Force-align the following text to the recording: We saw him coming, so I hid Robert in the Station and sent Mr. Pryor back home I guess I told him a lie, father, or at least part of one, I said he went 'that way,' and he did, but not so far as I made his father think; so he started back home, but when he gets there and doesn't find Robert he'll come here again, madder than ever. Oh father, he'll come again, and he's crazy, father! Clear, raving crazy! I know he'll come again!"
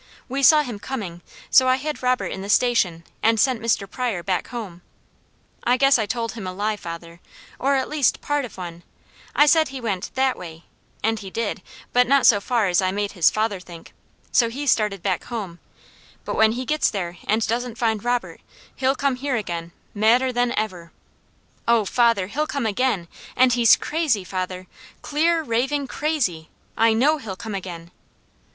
We 0.27 0.41
saw 0.41 0.63
him 0.63 0.79
coming, 0.79 1.21
so 1.51 1.67
I 1.69 1.77
hid 1.77 2.01
Robert 2.01 2.31
in 2.31 2.41
the 2.41 2.49
Station 2.49 3.03
and 3.21 3.39
sent 3.39 3.61
Mr. 3.61 3.87
Pryor 3.87 4.23
back 4.23 4.47
home 4.47 4.81
I 5.63 5.77
guess 5.77 5.99
I 5.99 6.07
told 6.07 6.31
him 6.31 6.47
a 6.47 6.53
lie, 6.53 6.75
father, 6.75 7.19
or 7.59 7.75
at 7.75 7.87
least 7.87 8.19
part 8.19 8.43
of 8.43 8.57
one, 8.57 8.81
I 9.35 9.45
said 9.45 9.67
he 9.67 9.79
went 9.79 10.09
'that 10.15 10.39
way,' 10.39 10.63
and 11.03 11.19
he 11.19 11.29
did, 11.29 11.61
but 11.93 12.07
not 12.07 12.25
so 12.25 12.41
far 12.41 12.65
as 12.67 12.81
I 12.81 12.89
made 12.89 13.11
his 13.11 13.29
father 13.29 13.59
think; 13.59 13.93
so 14.31 14.49
he 14.49 14.65
started 14.65 15.03
back 15.03 15.25
home, 15.25 15.59
but 16.25 16.35
when 16.35 16.53
he 16.53 16.65
gets 16.65 16.89
there 16.89 17.19
and 17.27 17.45
doesn't 17.45 17.77
find 17.77 18.03
Robert 18.03 18.41
he'll 18.75 18.95
come 18.95 19.17
here 19.17 19.35
again, 19.35 19.71
madder 19.93 20.33
than 20.33 20.51
ever. 20.57 20.91
Oh 21.67 21.85
father, 21.85 22.25
he'll 22.25 22.47
come 22.47 22.65
again, 22.65 23.07
and 23.35 23.53
he's 23.53 23.75
crazy, 23.75 24.23
father! 24.23 24.65
Clear, 25.03 25.43
raving 25.43 25.85
crazy! 25.85 26.49
I 26.75 26.93
know 26.93 27.19
he'll 27.19 27.35
come 27.35 27.53
again!" 27.53 27.91